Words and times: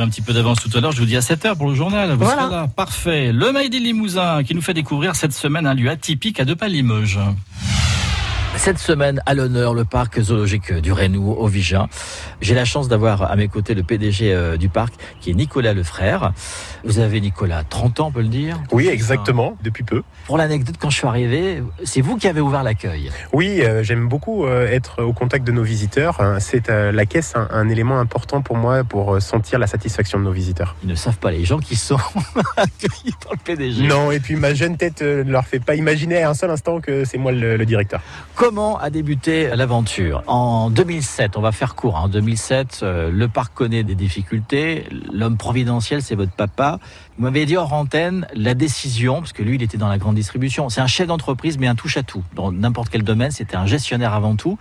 Un 0.00 0.08
petit 0.08 0.22
peu 0.22 0.32
d'avance 0.32 0.58
tout 0.60 0.70
à 0.76 0.80
l'heure. 0.80 0.92
Je 0.92 1.00
vous 1.00 1.06
dis 1.06 1.16
à 1.16 1.20
7h 1.20 1.56
pour 1.56 1.68
le 1.68 1.74
journal. 1.74 2.10
Vous 2.12 2.18
Voilà. 2.24 2.42
serez 2.42 2.50
là. 2.54 2.68
Parfait. 2.74 3.32
Le 3.32 3.50
Made 3.52 3.74
in 3.74 3.78
Limousin 3.80 4.42
qui 4.44 4.54
nous 4.54 4.62
fait 4.62 4.74
découvrir 4.74 5.16
cette 5.16 5.32
semaine 5.32 5.66
un 5.66 5.74
lieu 5.74 5.90
atypique 5.90 6.38
à 6.40 6.44
deux 6.44 6.56
pas 6.56 6.68
de 6.68 6.72
Limoges. 6.74 7.18
Cette 8.58 8.78
semaine, 8.78 9.22
à 9.24 9.34
l'honneur, 9.34 9.72
le 9.72 9.84
parc 9.84 10.20
zoologique 10.20 10.72
du 10.72 10.92
Rénou 10.92 11.30
au 11.32 11.46
Vigin. 11.46 11.86
J'ai 12.40 12.54
la 12.54 12.64
chance 12.64 12.88
d'avoir 12.88 13.22
à 13.30 13.36
mes 13.36 13.46
côtés 13.46 13.72
le 13.72 13.84
PDG 13.84 14.34
euh, 14.34 14.56
du 14.56 14.68
parc, 14.68 14.94
qui 15.20 15.30
est 15.30 15.34
Nicolas 15.34 15.72
Lefrère. 15.74 16.32
Vous 16.84 16.98
avez, 16.98 17.20
Nicolas, 17.20 17.62
30 17.62 18.00
ans, 18.00 18.06
on 18.08 18.10
peut 18.10 18.20
le 18.20 18.28
dire 18.28 18.60
Oui, 18.72 18.88
exactement, 18.88 19.56
depuis 19.62 19.84
peu. 19.84 20.02
Pour 20.26 20.38
l'anecdote, 20.38 20.74
quand 20.78 20.90
je 20.90 20.96
suis 20.98 21.06
arrivé, 21.06 21.62
c'est 21.84 22.00
vous 22.00 22.16
qui 22.16 22.26
avez 22.26 22.40
ouvert 22.40 22.64
l'accueil. 22.64 23.10
Oui, 23.32 23.60
euh, 23.62 23.84
j'aime 23.84 24.08
beaucoup 24.08 24.44
euh, 24.44 24.66
être 24.66 25.02
au 25.04 25.12
contact 25.12 25.46
de 25.46 25.52
nos 25.52 25.62
visiteurs. 25.62 26.20
Hein, 26.20 26.38
C'est 26.40 26.68
euh, 26.68 26.90
la 26.90 27.06
caisse 27.06 27.34
un, 27.36 27.48
un 27.52 27.68
élément 27.68 28.00
important 28.00 28.42
pour 28.42 28.56
moi 28.56 28.82
pour 28.82 29.22
sentir 29.22 29.60
la 29.60 29.68
satisfaction 29.68 30.18
de 30.18 30.24
nos 30.24 30.32
visiteurs. 30.32 30.74
Ils 30.82 30.88
ne 30.88 30.96
savent 30.96 31.18
pas 31.18 31.30
les 31.30 31.44
gens 31.44 31.58
qui 31.60 31.76
sont 31.76 31.96
accueillis 32.56 33.14
par 33.22 33.32
le 33.32 33.38
PDG. 33.44 33.86
Non, 33.86 34.10
et 34.10 34.18
puis 34.18 34.34
ma 34.34 34.52
jeune 34.52 34.76
tête 34.76 35.00
ne 35.00 35.30
leur 35.30 35.46
fait 35.46 35.60
pas 35.60 35.76
imaginer 35.76 36.22
à 36.22 36.30
un 36.30 36.34
seul 36.34 36.50
instant 36.50 36.80
que 36.80 37.04
c'est 37.04 37.18
moi 37.18 37.30
le, 37.30 37.56
le 37.56 37.64
directeur. 37.64 38.00
Comment 38.48 38.78
a 38.78 38.88
débuté 38.88 39.50
l'aventure 39.54 40.22
En 40.26 40.70
2007, 40.70 41.36
on 41.36 41.42
va 41.42 41.52
faire 41.52 41.74
court. 41.74 41.98
hein. 41.98 42.04
En 42.04 42.08
2007, 42.08 42.80
euh, 42.82 43.10
le 43.12 43.28
parc 43.28 43.52
connaît 43.52 43.82
des 43.82 43.94
difficultés. 43.94 44.86
L'homme 45.12 45.36
providentiel, 45.36 46.00
c'est 46.00 46.14
votre 46.14 46.32
papa. 46.32 46.78
Vous 47.18 47.24
m'avez 47.24 47.44
dit 47.44 47.58
hors 47.58 47.74
antenne 47.74 48.26
la 48.32 48.54
décision, 48.54 49.16
parce 49.20 49.34
que 49.34 49.42
lui, 49.42 49.56
il 49.56 49.62
était 49.62 49.76
dans 49.76 49.88
la 49.88 49.98
grande 49.98 50.14
distribution. 50.14 50.70
C'est 50.70 50.80
un 50.80 50.86
chef 50.86 51.08
d'entreprise, 51.08 51.58
mais 51.58 51.66
un 51.66 51.74
touche 51.74 51.98
à 51.98 52.02
tout. 52.02 52.22
Dans 52.34 52.50
n'importe 52.50 52.88
quel 52.88 53.02
domaine, 53.02 53.32
c'était 53.32 53.56
un 53.56 53.66
gestionnaire 53.66 54.14
avant 54.14 54.34
tout. 54.34 54.56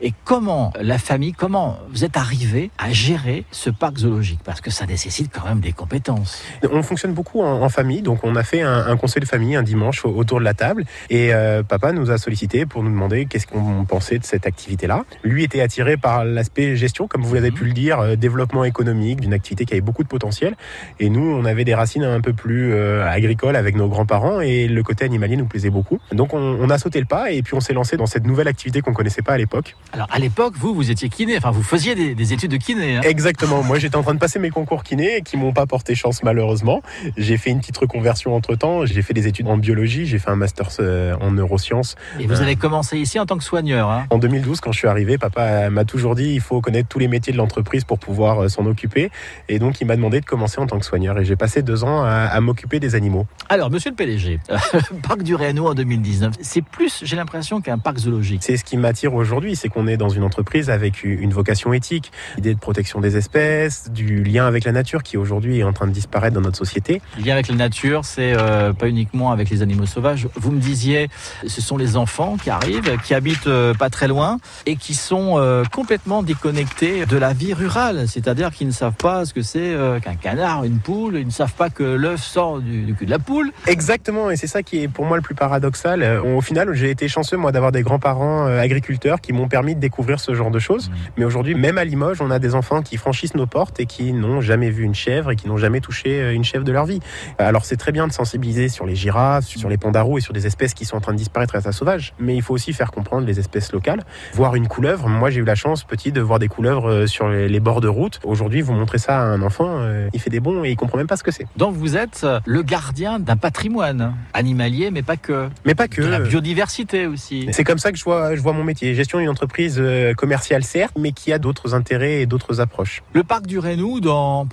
Et 0.00 0.14
comment 0.24 0.72
la 0.80 0.96
famille, 0.96 1.32
comment 1.32 1.76
vous 1.90 2.04
êtes 2.04 2.16
arrivé 2.16 2.70
à 2.78 2.90
gérer 2.90 3.44
ce 3.50 3.68
parc 3.68 3.98
zoologique? 3.98 4.40
Parce 4.44 4.62
que 4.62 4.70
ça 4.70 4.86
nécessite 4.86 5.30
quand 5.30 5.44
même 5.46 5.60
des 5.60 5.72
compétences. 5.72 6.42
On 6.72 6.82
fonctionne 6.82 7.12
beaucoup 7.12 7.42
en, 7.42 7.68
famille, 7.68 8.00
donc 8.00 8.20
on 8.24 8.34
a 8.34 8.42
fait 8.44 8.62
un, 8.62 8.96
conseil 8.96 9.20
de 9.20 9.26
famille 9.26 9.56
un 9.56 9.62
dimanche 9.62 10.06
au- 10.06 10.14
autour 10.16 10.38
de 10.38 10.44
la 10.44 10.54
table 10.54 10.86
et 11.10 11.34
euh, 11.34 11.62
papa 11.62 11.92
nous 11.92 12.10
a 12.10 12.16
sollicité 12.16 12.64
pour 12.64 12.82
nous 12.82 12.90
demander 12.90 13.25
qu'est-ce 13.28 13.46
qu'on 13.46 13.84
pensait 13.84 14.18
de 14.18 14.24
cette 14.24 14.46
activité-là? 14.46 15.04
Lui 15.22 15.44
était 15.44 15.60
attiré 15.60 15.96
par 15.96 16.24
l'aspect 16.24 16.76
gestion, 16.76 17.06
comme 17.08 17.22
vous 17.22 17.34
l'avez 17.34 17.50
pu 17.50 17.64
le 17.64 17.72
dire, 17.72 18.00
euh, 18.00 18.16
développement 18.16 18.64
économique 18.64 19.20
d'une 19.20 19.32
activité 19.34 19.64
qui 19.64 19.74
avait 19.74 19.80
beaucoup 19.80 20.02
de 20.02 20.08
potentiel. 20.08 20.56
Et 21.00 21.08
nous, 21.10 21.20
on 21.22 21.44
avait 21.44 21.64
des 21.64 21.74
racines 21.74 22.04
un 22.04 22.20
peu 22.20 22.32
plus 22.32 22.72
euh, 22.72 23.06
agricoles 23.08 23.56
avec 23.56 23.76
nos 23.76 23.88
grands-parents 23.88 24.40
et 24.40 24.68
le 24.68 24.82
côté 24.82 25.04
animalier 25.04 25.36
nous 25.36 25.46
plaisait 25.46 25.70
beaucoup. 25.70 25.98
Donc 26.12 26.34
on, 26.34 26.38
on 26.60 26.70
a 26.70 26.78
sauté 26.78 26.98
le 27.00 27.06
pas 27.06 27.30
et 27.30 27.42
puis 27.42 27.54
on 27.54 27.60
s'est 27.60 27.72
lancé 27.72 27.96
dans 27.96 28.06
cette 28.06 28.26
nouvelle 28.26 28.48
activité 28.48 28.80
qu'on 28.80 28.92
connaissait 28.92 29.22
pas 29.22 29.32
à 29.32 29.38
l'époque. 29.38 29.76
Alors 29.92 30.08
à 30.10 30.18
l'époque, 30.18 30.54
vous, 30.56 30.74
vous 30.74 30.90
étiez 30.90 31.08
kiné, 31.08 31.36
enfin 31.36 31.50
vous 31.50 31.62
faisiez 31.62 31.94
des, 31.94 32.14
des 32.14 32.32
études 32.32 32.50
de 32.50 32.56
kiné. 32.56 32.96
hein. 32.96 33.00
Exactement. 33.04 33.62
Moi, 33.62 33.78
j'étais 33.78 33.96
en 33.96 34.02
train 34.02 34.14
de 34.14 34.18
passer 34.18 34.38
mes 34.38 34.50
concours 34.50 34.82
kinés 34.82 35.22
qui 35.24 35.36
m'ont 35.36 35.52
pas 35.52 35.66
porté 35.66 35.94
chance 35.94 36.22
malheureusement. 36.22 36.82
J'ai 37.16 37.36
fait 37.36 37.50
une 37.50 37.60
petite 37.60 37.76
reconversion 37.78 38.34
entre 38.34 38.54
temps. 38.54 38.84
J'ai 38.86 39.02
fait 39.02 39.14
des 39.14 39.26
études 39.26 39.48
en 39.48 39.56
biologie. 39.56 40.06
J'ai 40.06 40.18
fait 40.18 40.30
un 40.30 40.36
master 40.36 40.68
euh, 40.80 41.14
en 41.20 41.32
neurosciences. 41.32 41.96
Et 42.20 42.26
vous 42.26 42.40
avez 42.40 42.56
commencé 42.56 42.98
ici 43.06 43.20
en 43.20 43.26
tant 43.26 43.38
que 43.38 43.44
soigneur. 43.44 43.88
hein. 43.88 44.06
En 44.10 44.18
2012, 44.18 44.60
quand 44.60 44.72
je 44.72 44.78
suis 44.78 44.88
arrivé, 44.88 45.16
papa 45.16 45.70
m'a 45.70 45.84
toujours 45.84 46.16
dit 46.16 46.32
il 46.34 46.40
faut 46.40 46.60
connaître 46.60 46.88
tous 46.88 46.98
les 46.98 47.06
métiers 47.06 47.32
de 47.32 47.38
l'entreprise 47.38 47.84
pour 47.84 47.98
pouvoir 48.00 48.42
euh, 48.42 48.48
s'en 48.48 48.66
occuper. 48.66 49.10
Et 49.48 49.58
donc, 49.60 49.80
il 49.80 49.86
m'a 49.86 49.94
demandé 49.94 50.20
de 50.20 50.24
commencer 50.26 50.60
en 50.60 50.66
tant 50.66 50.78
que 50.78 50.84
soigneur. 50.84 51.16
Et 51.20 51.24
j'ai 51.24 51.36
passé 51.36 51.62
deux 51.62 51.84
ans 51.84 52.02
à, 52.02 52.10
à 52.10 52.40
m'occuper 52.40 52.80
des 52.80 52.96
animaux. 52.96 53.26
Alors, 53.48 53.70
monsieur 53.70 53.90
le 53.90 53.96
PDG, 53.96 54.40
parc 55.06 55.22
du 55.22 55.34
Réno 55.36 55.68
en 55.68 55.74
2019, 55.74 56.34
c'est 56.40 56.62
plus, 56.64 57.00
j'ai 57.04 57.14
l'impression, 57.16 57.60
qu'un 57.60 57.78
parc 57.78 57.98
zoologique. 57.98 58.42
C'est 58.42 58.56
ce 58.56 58.64
qui 58.64 58.76
m'attire 58.76 59.14
aujourd'hui, 59.14 59.54
c'est 59.54 59.68
qu'on 59.68 59.86
est 59.86 59.96
dans 59.96 60.08
une 60.08 60.24
entreprise 60.24 60.68
avec 60.68 61.04
une 61.04 61.32
vocation 61.32 61.72
éthique, 61.72 62.10
l'idée 62.36 62.54
de 62.54 62.58
protection 62.58 63.00
des 63.00 63.16
espèces, 63.16 63.90
du 63.92 64.24
lien 64.24 64.46
avec 64.46 64.64
la 64.64 64.72
nature 64.72 65.02
qui 65.04 65.16
aujourd'hui 65.16 65.60
est 65.60 65.62
en 65.62 65.72
train 65.72 65.86
de 65.86 65.92
disparaître 65.92 66.34
dans 66.34 66.40
notre 66.40 66.58
société. 66.58 67.00
Le 67.18 67.24
lien 67.24 67.34
avec 67.34 67.46
la 67.48 67.54
nature, 67.54 68.04
c'est 68.04 68.32
euh, 68.36 68.72
pas 68.72 68.88
uniquement 68.88 69.30
avec 69.30 69.48
les 69.50 69.62
animaux 69.62 69.86
sauvages. 69.86 70.26
Vous 70.34 70.50
me 70.50 70.58
disiez, 70.60 71.08
ce 71.46 71.60
sont 71.60 71.76
les 71.76 71.96
enfants 71.96 72.36
qui 72.42 72.50
arrivent, 72.50 72.88
qui 73.02 73.14
habitent 73.14 73.46
euh, 73.46 73.74
pas 73.74 73.90
très 73.90 74.08
loin 74.08 74.38
et 74.66 74.76
qui 74.76 74.94
sont 74.94 75.34
euh, 75.36 75.64
complètement 75.72 76.22
déconnectés 76.22 77.06
de 77.06 77.16
la 77.16 77.32
vie 77.32 77.54
rurale. 77.54 78.08
C'est-à-dire 78.08 78.50
qu'ils 78.50 78.66
ne 78.66 78.72
savent 78.72 78.94
pas 78.94 79.24
ce 79.24 79.34
que 79.34 79.42
c'est 79.42 79.72
euh, 79.74 80.00
qu'un 80.00 80.14
canard, 80.14 80.64
une 80.64 80.78
poule. 80.78 81.16
Ils 81.16 81.26
ne 81.26 81.30
savent 81.30 81.54
pas 81.54 81.70
que 81.70 81.82
l'œuf 81.82 82.22
sort 82.22 82.60
du, 82.60 82.82
du 82.82 82.94
cul 82.94 83.06
de 83.06 83.10
la 83.10 83.18
poule. 83.18 83.52
Exactement, 83.66 84.30
et 84.30 84.36
c'est 84.36 84.46
ça 84.46 84.62
qui 84.62 84.82
est 84.82 84.88
pour 84.88 85.04
moi 85.04 85.16
le 85.16 85.22
plus 85.22 85.34
paradoxal. 85.34 86.02
Au 86.24 86.40
final, 86.40 86.72
j'ai 86.74 86.90
été 86.90 87.08
chanceux 87.08 87.36
moi 87.36 87.52
d'avoir 87.52 87.72
des 87.72 87.82
grands-parents 87.82 88.46
agriculteurs 88.46 89.20
qui 89.20 89.32
m'ont 89.32 89.48
permis 89.48 89.74
de 89.74 89.80
découvrir 89.80 90.20
ce 90.20 90.34
genre 90.34 90.50
de 90.50 90.58
choses. 90.58 90.90
Mais 91.16 91.24
aujourd'hui, 91.24 91.54
même 91.54 91.78
à 91.78 91.84
Limoges, 91.84 92.20
on 92.20 92.30
a 92.30 92.38
des 92.38 92.54
enfants 92.54 92.82
qui 92.82 92.96
franchissent 92.96 93.34
nos 93.34 93.46
portes 93.46 93.80
et 93.80 93.86
qui 93.86 94.12
n'ont 94.12 94.40
jamais 94.40 94.70
vu 94.70 94.84
une 94.84 94.94
chèvre 94.94 95.30
et 95.30 95.36
qui 95.36 95.48
n'ont 95.48 95.56
jamais 95.56 95.80
touché 95.80 96.32
une 96.32 96.44
chèvre 96.44 96.64
de 96.64 96.72
leur 96.72 96.86
vie. 96.86 97.00
Alors 97.38 97.64
c'est 97.64 97.76
très 97.76 97.92
bien 97.92 98.06
de 98.06 98.12
sensibiliser 98.12 98.68
sur 98.68 98.86
les 98.86 98.96
girafes, 98.96 99.46
sur 99.46 99.68
les 99.68 99.78
pandarous 99.78 100.18
et 100.18 100.20
sur 100.20 100.32
des 100.32 100.46
espèces 100.46 100.74
qui 100.74 100.84
sont 100.84 100.96
en 100.96 101.00
train 101.00 101.12
de 101.12 101.18
disparaître 101.18 101.54
à 101.54 101.58
l'état 101.58 101.72
sauvage, 101.72 102.14
mais 102.18 102.36
il 102.36 102.42
faut 102.42 102.54
aussi 102.54 102.72
faire 102.72 102.85
comprendre 102.90 103.26
les 103.26 103.38
espèces 103.38 103.72
locales. 103.72 104.02
Voir 104.34 104.54
une 104.54 104.68
couleuvre, 104.68 105.08
moi 105.08 105.30
j'ai 105.30 105.40
eu 105.40 105.44
la 105.44 105.54
chance 105.54 105.84
petit 105.84 106.12
de 106.12 106.20
voir 106.20 106.38
des 106.38 106.48
couleuvres 106.48 106.90
euh, 106.90 107.06
sur 107.06 107.28
les 107.28 107.60
bords 107.60 107.80
de 107.80 107.88
route. 107.88 108.20
Aujourd'hui, 108.24 108.60
vous 108.62 108.72
montrez 108.72 108.98
ça 108.98 109.18
à 109.18 109.24
un 109.24 109.42
enfant, 109.42 109.78
euh, 109.80 110.08
il 110.12 110.20
fait 110.20 110.30
des 110.30 110.40
bons 110.40 110.64
et 110.64 110.70
il 110.70 110.76
comprend 110.76 110.98
même 110.98 111.06
pas 111.06 111.16
ce 111.16 111.22
que 111.22 111.30
c'est. 111.30 111.46
Donc 111.56 111.74
vous 111.74 111.96
êtes 111.96 112.22
euh, 112.24 112.40
le 112.44 112.62
gardien 112.62 113.18
d'un 113.18 113.36
patrimoine 113.36 114.14
animalier, 114.34 114.90
mais 114.90 115.02
pas 115.02 115.16
que. 115.16 115.48
Mais 115.64 115.74
pas 115.74 115.88
que. 115.88 116.02
De 116.02 116.08
la 116.08 116.20
biodiversité 116.20 117.06
aussi. 117.06 117.48
C'est 117.52 117.64
comme 117.64 117.78
ça 117.78 117.92
que 117.92 117.98
je 117.98 118.04
vois, 118.04 118.36
je 118.36 118.40
vois 118.40 118.52
mon 118.52 118.64
métier. 118.64 118.94
Gestion 118.94 119.18
d'une 119.18 119.28
entreprise 119.28 119.82
commerciale, 120.16 120.64
certes, 120.64 120.94
mais 120.98 121.12
qui 121.12 121.32
a 121.32 121.38
d'autres 121.38 121.74
intérêts 121.74 122.20
et 122.20 122.26
d'autres 122.26 122.60
approches. 122.60 123.02
Le 123.12 123.22
parc 123.22 123.46
du 123.46 123.58
Rénou, 123.58 124.00
dans, 124.00 124.46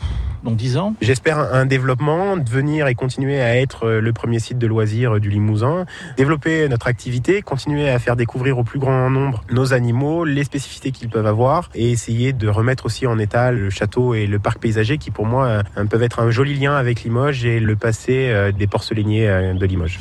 dans 0.43 0.51
10 0.51 0.77
ans, 0.77 0.95
J'espère 1.01 1.39
un 1.39 1.65
développement, 1.65 2.37
devenir 2.37 2.87
et 2.87 2.95
continuer 2.95 3.41
à 3.41 3.57
être 3.57 3.85
euh, 3.85 4.01
le 4.01 4.13
premier 4.13 4.39
site 4.39 4.57
de 4.57 4.67
loisirs 4.67 5.15
euh, 5.15 5.19
du 5.19 5.29
Limousin, 5.29 5.85
développer 6.17 6.67
notre 6.69 6.87
activité, 6.87 7.41
continuer 7.41 7.89
à 7.89 7.99
faire 7.99 8.15
découvrir 8.15 8.57
au 8.57 8.63
plus 8.63 8.79
grand 8.79 9.09
nombre 9.09 9.43
nos 9.51 9.73
animaux, 9.73 10.25
les 10.25 10.43
spécificités 10.43 10.91
qu'ils 10.91 11.09
peuvent 11.09 11.27
avoir, 11.27 11.69
et 11.75 11.91
essayer 11.91 12.33
de 12.33 12.47
remettre 12.47 12.85
aussi 12.85 13.07
en 13.07 13.17
état 13.19 13.51
le 13.51 13.69
château 13.69 14.13
et 14.13 14.27
le 14.27 14.39
parc 14.39 14.59
paysager 14.59 14.97
qui 14.97 15.11
pour 15.11 15.25
moi 15.25 15.63
euh, 15.77 15.85
peuvent 15.85 16.03
être 16.03 16.19
un 16.19 16.31
joli 16.31 16.55
lien 16.55 16.75
avec 16.75 17.03
Limoges 17.03 17.45
et 17.45 17.59
le 17.59 17.75
passé 17.75 18.51
des 18.57 18.67
porcelainiers 18.67 19.53
de 19.53 19.65
Limoges. 19.65 19.99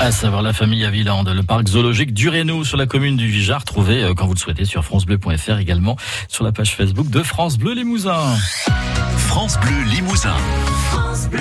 À 0.00 0.10
savoir 0.10 0.42
la 0.42 0.52
famille 0.52 0.84
Avilande, 0.84 1.28
le 1.28 1.42
parc 1.42 1.68
zoologique 1.68 2.12
du 2.12 2.28
Rénou 2.28 2.64
sur 2.64 2.76
la 2.76 2.86
commune 2.86 3.16
du 3.16 3.28
Vigeard, 3.28 3.64
trouvé 3.64 4.02
euh, 4.02 4.14
quand 4.14 4.26
vous 4.26 4.34
le 4.34 4.38
souhaitez 4.38 4.64
sur 4.64 4.84
francebleu.fr 4.84 5.58
également 5.58 5.96
sur 6.28 6.44
la 6.44 6.52
page 6.52 6.74
Facebook 6.74 7.08
de 7.08 7.22
France 7.22 7.58
Bleu 7.58 7.74
Limousin. 7.74 8.20
France 9.16 9.58
Bleu 9.60 9.82
Limousin. 9.90 10.34
France 10.90 11.28
Bleu. 11.28 11.40